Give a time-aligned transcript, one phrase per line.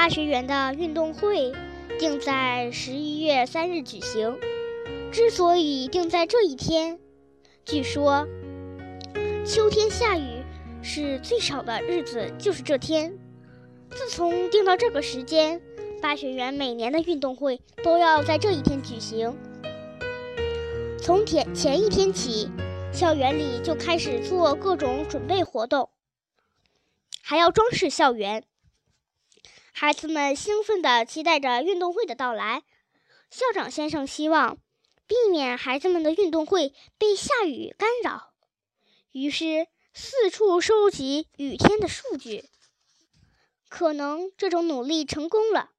[0.00, 1.52] 八学园的运动会
[1.98, 4.34] 定在十一月三日举行。
[5.12, 6.98] 之所以定在这一天，
[7.66, 8.26] 据说
[9.44, 10.42] 秋天下雨
[10.80, 13.12] 是最少的日子就是这天。
[13.90, 15.60] 自从定到这个时间，
[16.00, 19.36] 八学园每年的运动会都要在这一天举行。
[20.98, 22.48] 从前前一天起，
[22.90, 25.90] 校园里就开始做各种准备活动，
[27.20, 28.44] 还要装饰校园。
[29.82, 32.64] 孩子们兴奋地期待着运动会的到来。
[33.30, 34.58] 校长先生希望
[35.06, 38.34] 避免孩子们的运动会被下雨干扰，
[39.10, 42.44] 于是四处收集雨天的数据。
[43.70, 45.70] 可能这种努力成功了，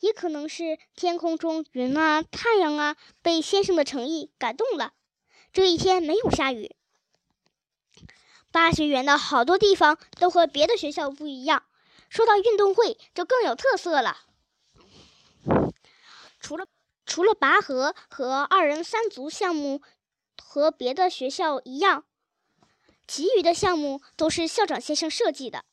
[0.00, 4.94] 也可能是天空中云啊、太阳啊被先生的诚意感动了。
[5.52, 6.74] 这一天没有下雨。
[8.50, 11.64] 八学园的好多地方都和别的学校不一样，
[12.12, 14.18] 说到运动会就更有特色了。
[16.38, 16.66] 除了
[17.06, 19.80] 除了拔河和二人三足项目
[20.36, 22.04] 和别的学校一样，
[23.08, 25.64] 其余的项目都是校长先生设计的。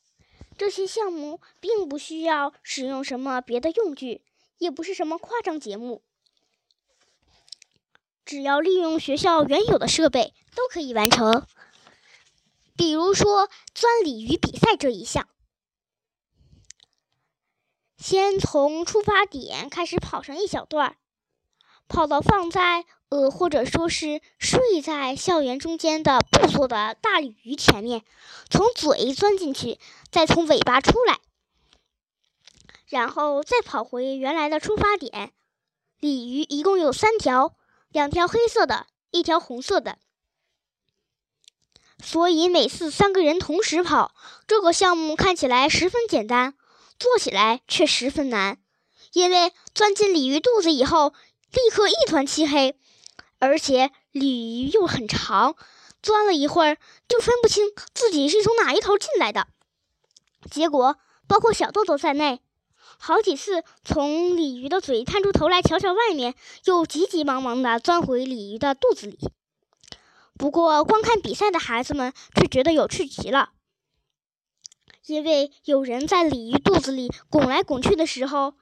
[0.56, 4.24] 这些项目并不需要使用什么别的用具，
[4.56, 6.02] 也不是什么夸张节目，
[8.24, 11.46] 只要利用学校原有的设备都可以完成。
[12.78, 15.28] 比如说钻鲤鱼比赛这一项，
[18.00, 20.96] 先从出发点开始跑上一小段儿，
[21.86, 28.02] 跑到放在呃或者说是睡在校园中间的布做的大鲤鱼前面，
[28.48, 29.78] 从嘴钻进去。
[30.10, 31.20] 再从尾巴出来，
[32.88, 35.30] 然后再跑回原来的出发点。
[36.00, 37.54] 鲤鱼一共有三条，
[37.90, 39.98] 两条黑色的，一条红色的。
[42.02, 44.12] 所以每次三个人同时跑，
[44.48, 46.54] 这个项目看起来十分简单，
[47.00, 48.58] 做起来却十分难。
[49.12, 51.14] 因为钻进鲤鱼肚子以后，
[51.50, 52.76] 立刻一团漆黑，
[53.40, 55.56] 而且鲤鱼又很长，
[56.00, 56.76] 钻了一会儿
[57.08, 59.48] 就分不清自己是从哪一头进来的。
[60.48, 62.40] 结果，包括小豆豆在内，
[62.98, 66.34] 好几次从鲤鱼的嘴探出头来瞧瞧外面，
[66.66, 69.18] 又急急忙忙地钻回鲤鱼的肚子里。
[70.38, 73.50] 不过，观看比赛的孩子们却觉得有趣极了，
[75.10, 78.54] 因为有人在鲤鱼肚子里拱来拱去的时候，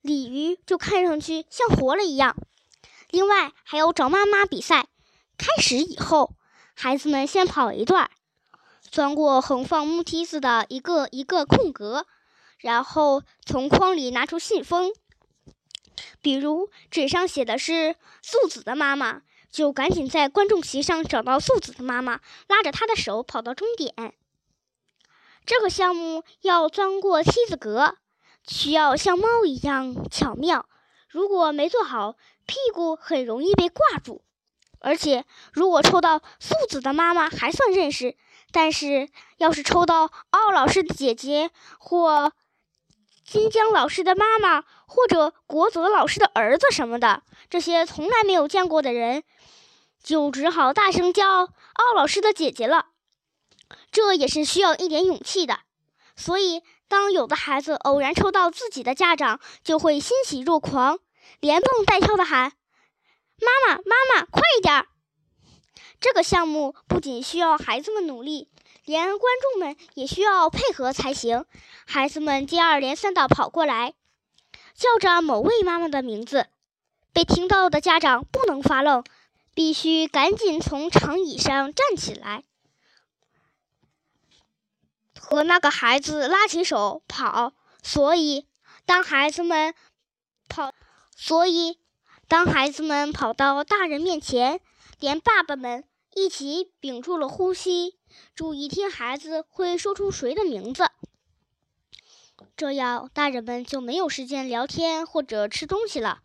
[0.00, 2.36] 鲤鱼就看上去像活了一样。
[3.10, 4.88] 另外，还有找妈妈比赛。
[5.36, 6.34] 开始以后，
[6.74, 8.10] 孩子们先跑一段。
[8.90, 12.06] 钻过横放木梯子的一个一个空格，
[12.58, 14.90] 然后从筐里拿出信封。
[16.20, 19.22] 比如纸上写的是素子的妈妈，
[19.52, 24.14] 就赶紧在观众席上找到素子的妈妈，拉着她的手跑到终点。
[25.48, 27.96] 这个项目要钻过梯子格，
[28.46, 30.66] 需要像猫一样巧妙。
[31.08, 34.22] 如果没做好，屁股很容易被挂住。
[34.78, 38.18] 而且如果抽到素子的妈妈，还算认识。
[38.52, 42.34] 但是，要是抽到奥老师的姐姐，或
[43.24, 49.22] 金江老师的妈妈，或者国泽老师的儿子什么的，这些从来没有见过的人，
[50.04, 52.88] 就只好大声叫奥老师的姐姐了。
[53.90, 55.60] 这也是需要一点勇气的。
[56.16, 60.98] 所以，当有的孩子偶然抽到自己的家长，就会欣喜若狂，
[61.40, 62.52] 连蹦带跳地喊
[63.40, 64.86] ：“妈妈，妈妈，快一点！”
[66.00, 68.48] 这个项目不仅需要孩子们努力，
[68.84, 71.44] 连观众们也需要配合才行。
[71.86, 73.94] 孩子们接二连三地跑过来，
[74.74, 76.46] 叫着某位妈妈的名字。
[77.12, 79.02] 被听到的家长不能发愣，
[79.54, 82.44] 必须赶紧从长椅上站起来，
[85.30, 87.52] 和那个孩子拉起手跑。
[87.82, 88.46] 所以，
[88.84, 89.74] 当孩子们
[90.48, 90.72] 跑，
[91.16, 91.78] 所以
[92.26, 94.60] 当孩子们跑到大人面前。
[95.00, 95.84] 连爸爸们
[96.16, 98.00] 一起屏住了呼吸，
[98.34, 100.90] 注意听孩子会说出谁的名字。
[102.56, 106.18] 这样，大人们就没有时间聊天或者吃东西了，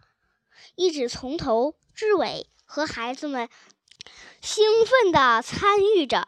[0.73, 3.47] 一直从头至尾和孩子们
[4.41, 6.27] 兴奋地参与着。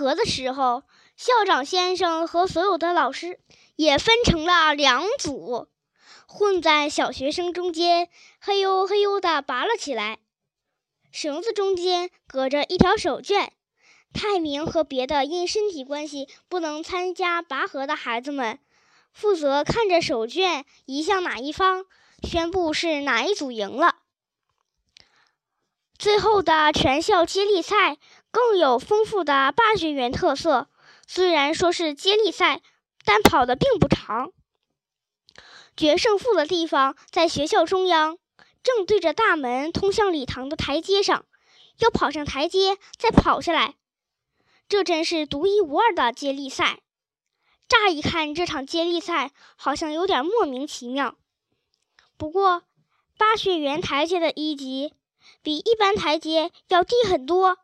[0.00, 3.38] 拔河的时候，校长先生和所有的老师
[3.76, 5.68] 也分成了两组，
[6.26, 8.08] 混在小学生中间，
[8.40, 10.20] 嘿呦嘿呦地拔了起来。
[11.12, 13.50] 绳子中间隔着一条手绢，
[14.14, 18.58] 泰明和别的因身体关系不能参加拔河的孩子们，
[19.12, 21.84] 负责看着手绢移向哪一方，
[22.22, 23.96] 宣布是哪一组赢了。
[25.98, 27.98] 最后的全校接力赛
[28.30, 30.68] 更有丰富的八学园特色。
[31.06, 32.62] 虽然说是接力赛，
[33.04, 34.32] 但跑的并不长。
[35.76, 38.18] 决胜负的地方在学校中央，
[38.62, 41.24] 正对着大门通向礼堂的台阶上。
[41.78, 43.76] 要跑上台阶，再跑下来，
[44.68, 46.80] 这真是独一无二的接力赛。
[47.66, 51.16] 乍一看，这场接力赛好像有点莫名其妙。
[52.18, 52.64] 不过，
[53.16, 54.92] 巴学园台阶的一级
[55.42, 57.56] 比一般台阶要低很多，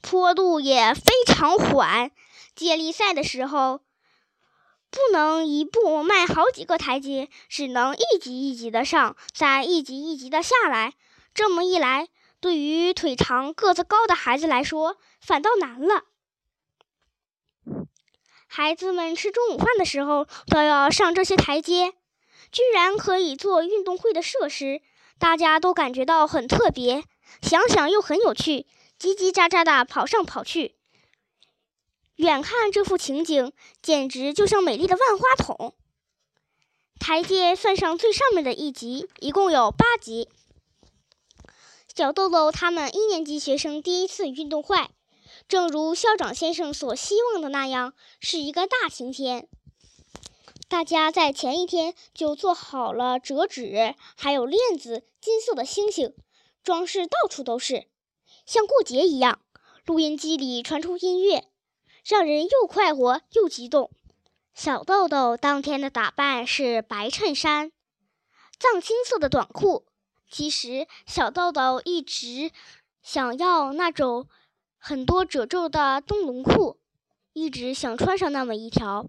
[0.00, 2.10] 坡度也非常缓。
[2.54, 3.80] 接力赛的时候，
[4.90, 10.94] 不能一步迈好几个台阶，只能一级一级的上，再一级一级的下来。
[11.34, 12.08] 这么一来，
[12.40, 16.04] 对于腿长、个子高的孩子来说，反倒难了。
[18.46, 21.92] 孩子们吃中午饭的时候都要上这些台阶，
[22.50, 24.80] 居然可以做运动会的设施，
[25.18, 27.04] 大家都感觉到很特别，
[27.42, 28.66] 想想又很有趣，
[28.98, 30.74] 叽叽喳喳地跑上跑去。
[32.16, 35.74] 远看这幅情景，简直就像美丽的万花筒。
[36.98, 40.28] 台阶算上最上面的一级，一共有八级。
[41.94, 44.88] 小豆豆他们一年级学生第一次运动会，
[45.48, 49.48] 正如校长先生所希望的那样，是一个大晴天。
[50.68, 56.14] 大家在前一天就做好了折纸，还有链子、金色的星星，
[56.62, 57.87] 装饰到处都是，
[58.48, 59.40] 像过节一样。
[59.84, 61.48] 录音机里传出音乐，
[62.02, 63.90] 让人又快活又激动。
[64.54, 67.70] 小豆豆当天的打扮是白衬衫、
[68.58, 69.84] 藏青色的短裤。
[70.30, 72.50] 其实，小豆豆一直
[73.02, 74.28] 想要那种
[74.78, 76.80] 很多褶皱的灯笼裤，
[77.34, 79.08] 一直想穿上那么一条。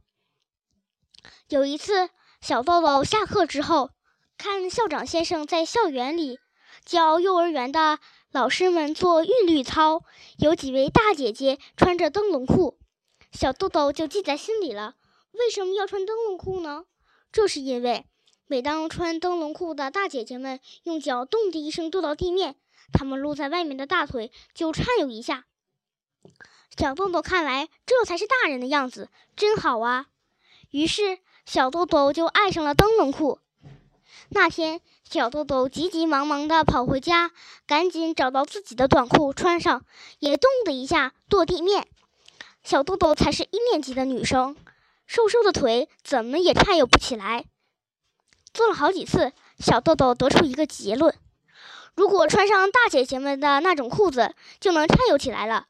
[1.48, 2.10] 有一次，
[2.42, 3.92] 小豆豆下课之后，
[4.38, 6.40] 看校长先生在校园里
[6.84, 8.00] 教幼儿园的
[8.32, 10.04] 老师们做韵律操，
[10.38, 12.78] 有几位大姐姐穿着灯笼裤，
[13.32, 14.96] 小豆豆就记在心里了。
[15.32, 16.86] 为什么要穿灯笼裤呢？
[17.32, 18.06] 这是因为。
[18.46, 22.56] 每当穿灯笼裤的大姐姐们用脚咚的一声跺到地面，
[22.92, 25.46] 她们露在外面的大腿就颤悠一下。
[26.76, 30.08] 小豆豆看来这才是大人的样子，真好啊！
[30.72, 33.40] 于是小豆豆就爱上了灯笼裤。
[34.30, 37.32] 那天，小豆豆急急忙忙地跑回家，
[37.66, 39.86] 赶紧找到自己的短裤穿上，
[40.20, 41.88] 也咚的一下跺地面。
[42.64, 44.56] 小豆豆才是一年级的女生，
[45.08, 47.46] 瘦瘦的腿怎么也颤悠不起来。
[48.54, 51.16] 做了好几次，小豆豆得出一个结论：
[51.96, 55.68] 如果穿上大姐姐们的那种裤子，就能颤悠起来了。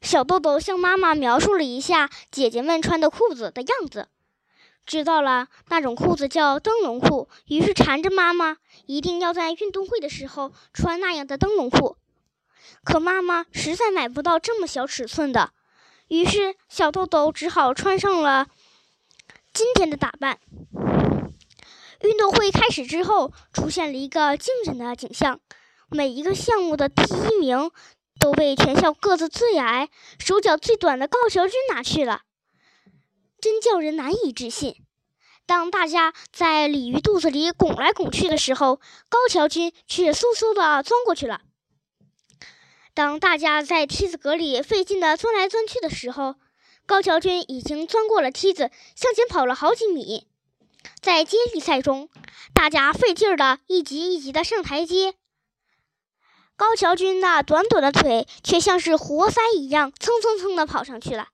[0.00, 4.08] 小豆豆向妈妈描述了一下姐姐们穿的裤子的样子，
[4.86, 11.96] 知道了那种裤子叫灯笼裤，于是缠着妈妈一定要在运动会的时候穿那样的灯笼裤。
[12.84, 15.52] 可妈妈实在买不到这么小尺寸的，
[16.08, 18.46] 于是小豆豆只好穿上了。
[19.54, 20.38] 今天的打扮，
[22.02, 25.40] 运动会开始之后，出现了一个惊人的景象：
[25.88, 27.70] 每一个项目的第一名
[28.20, 29.88] 都被全校个子最矮、
[30.18, 32.22] 手脚最短的高桥君拿去了，
[33.44, 34.74] 真叫人难以置信。
[35.44, 38.80] 当大家在鲤鱼肚子里拱来拱去的时候，
[39.10, 41.40] 高桥君却嗖嗖地钻过去了；
[42.94, 46.36] 当大家在梯子格里费劲地钻来钻去的时候，
[46.86, 50.26] 高桥君已经钻过了梯子，向前跑了好几米。
[51.02, 52.08] 在接力赛中，
[52.54, 55.12] 大家费劲儿的一级一级的上台阶，
[56.56, 61.28] 高桥君那短短的腿却像是活塞一样，蹭蹭蹭的跑上去了，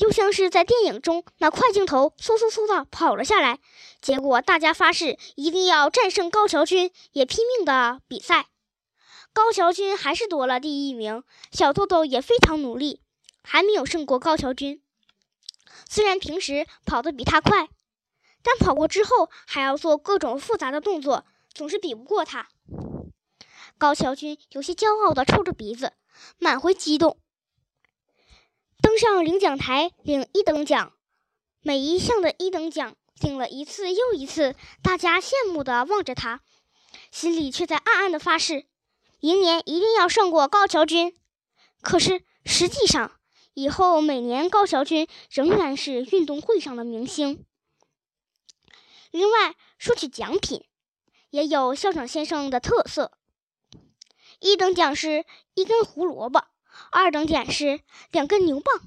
[0.00, 3.58] 又像是在电影中那快镜头，嗖嗖嗖的跑了下来。
[4.00, 8.46] 结果大家发誓一定要战胜高桥君，也拼命的比赛。
[9.32, 13.00] 高桥君还是夺了第一名，小豆豆也非常努力。
[13.50, 14.82] 还没有胜过高桥君，
[15.88, 17.70] 虽然平时跑得比他快，
[18.42, 22.48] 但跑过之后还要做各种复杂的动作，总是比不过他。
[23.78, 25.94] 高桥君有些骄傲地抽着鼻子，
[26.38, 27.18] 满怀激动，
[28.98, 30.92] 上领奖台领一等奖。
[31.60, 36.40] 每一项的一等奖领了一次又一次，大家羡慕地望着他，
[37.10, 38.66] 心里却在暗暗地发誓，
[39.20, 41.14] 明年一定要胜过高桥君。
[41.80, 43.18] 可是实际上，
[43.54, 47.44] 以后每年高桥君仍然是运动会上的明星。
[49.10, 50.64] 另外说起奖品，
[51.30, 53.18] 也有校长先生的特色。
[54.38, 55.24] 一等奖是
[55.54, 56.44] 一根胡萝卜，
[56.90, 57.80] 二等奖是
[58.10, 58.80] 两根牛蒡，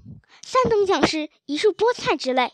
[0.44, 2.54] 三等奖是一束菠菜之类。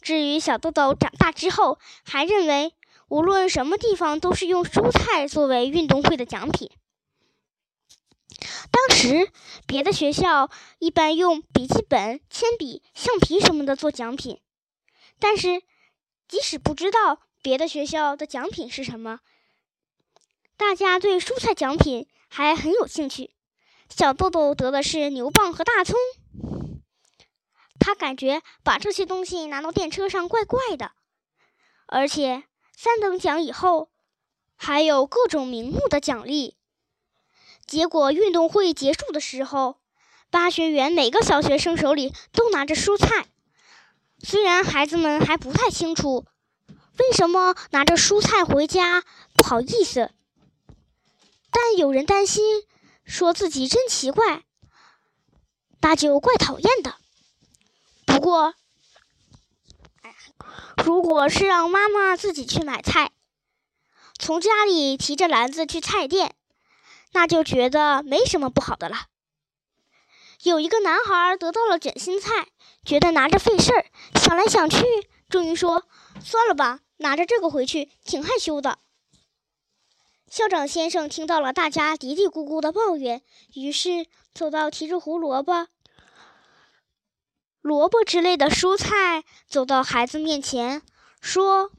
[0.00, 2.74] 至于小豆豆长大之后，还认为
[3.08, 6.70] 无论什么地方都是用蔬菜作为运动会的奖品。
[8.70, 9.30] 当时
[9.66, 14.40] 别的学校一般用笔记本、铅笔、橡皮什么的做奖品，
[15.18, 15.62] 但是
[16.26, 19.20] 即使不知道别的学校的奖品是什么，
[20.56, 23.34] 大家对蔬菜奖品还很有兴趣。
[23.94, 25.98] 小豆豆得的是牛蒡和大葱，
[27.78, 30.92] 他感觉把这些东西拿到电车上怪怪的，
[31.86, 32.44] 而且
[32.74, 33.90] 三等奖以后
[34.56, 36.56] 还有各种名目的奖励。
[37.66, 39.80] 结果运动会结束的时候，
[40.30, 43.26] 八学园每个小学生手里都拿着蔬菜。
[44.22, 46.26] 虽然孩子们还不太清楚
[46.98, 49.02] 为什么拿着蔬菜回家
[49.34, 50.10] 不好意思，
[51.50, 52.44] 但有人担心，
[53.04, 54.44] 说自己真奇怪，
[55.80, 56.96] 那就怪讨厌的。
[58.06, 58.54] 不过，
[60.84, 63.12] 如果是让妈妈自己去买菜，
[64.18, 66.34] 从家里提着篮子去菜店。
[67.12, 69.06] 那就觉得没什么不好的了。
[70.44, 72.46] 有一个男孩得到了卷心菜，
[72.84, 74.84] 觉得拿着费事儿，想来想去，
[75.28, 75.88] 终于说
[76.22, 78.78] ：“算了吧，拿着这个回去挺害羞的。”
[80.30, 83.20] 校长先生听到了大家嘀嘀咕咕的抱怨，
[83.54, 85.66] 于是走到提着胡萝卜、
[87.60, 90.82] 萝卜之类的蔬菜，走到孩子面前，
[91.20, 91.72] 说：“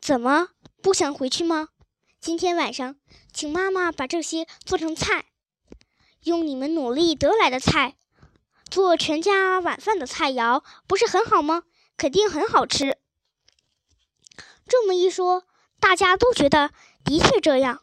[0.00, 0.48] 怎么
[0.80, 1.68] 不想回去吗？
[2.18, 2.96] 今天晚上。”
[3.30, 5.24] 请妈妈把这些做成菜，
[6.22, 7.96] 用你们努力得来的菜
[8.70, 11.64] 做全家晚饭的菜肴，不是很好吗？
[11.96, 12.96] 肯定很好吃。
[14.68, 15.42] 这么一说，
[15.80, 16.70] 大家都觉得
[17.04, 17.80] 的确这样。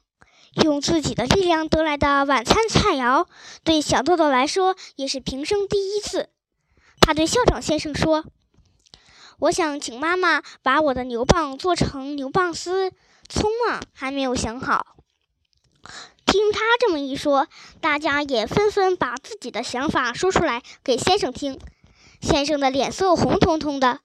[0.53, 3.25] 用自己的力量得来的晚餐菜肴，
[3.63, 6.29] 对小豆豆来说也是平生第一次。
[6.99, 8.25] 他对校长先生说
[9.39, 12.91] ：“我想请妈妈把我的牛蒡做成牛蒡丝，
[13.29, 14.97] 葱啊还没有想好。”
[16.27, 17.47] 听他这么一说，
[17.79, 21.59] 大家也纷纷把自己的想法说出来给先生听。
[22.19, 24.01] 先生的脸色红彤彤的，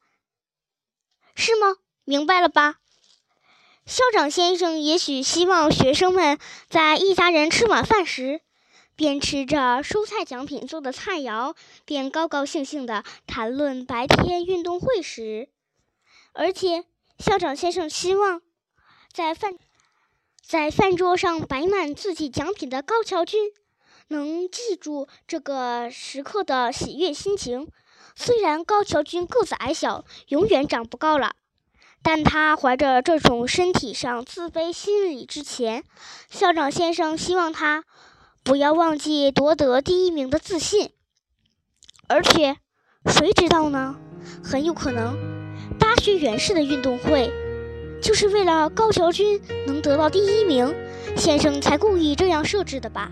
[1.35, 1.75] 是吗？
[2.05, 2.77] 明白了吧？
[3.87, 8.41] 校长先生也许希望学生们在一家人吃晚饭时，
[8.97, 15.49] 边吃着蔬菜奖品做的菜肴，边高高兴兴地谈论白天运动会时。
[16.33, 16.85] 而且，
[17.21, 18.43] 校长先生希望
[19.13, 19.57] 在饭。
[20.43, 23.53] 在饭桌上摆满自己奖品的高桥君，
[24.09, 27.69] 能记住这个时刻的喜悦心情。
[28.17, 31.35] 虽然高桥君个子矮小，永远长不高了，
[32.07, 35.83] 但他怀着这种身体上自卑心理之前，
[36.31, 37.83] 校长先生希望他
[38.45, 40.91] 不要忘记夺得第一名的自信。
[42.07, 42.59] 而且，
[43.07, 43.97] 谁知道呢？
[44.41, 45.17] 很有可能，
[45.81, 47.29] 八学园式的运动会。
[48.01, 50.73] 就是为了高桥君能得到第一名，
[51.17, 53.11] 先生才故意这样设置的吧。